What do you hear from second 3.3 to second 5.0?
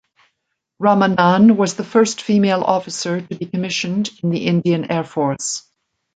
be commissioned in the Indian